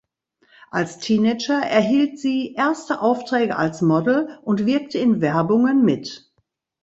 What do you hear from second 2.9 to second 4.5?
Aufträge als Model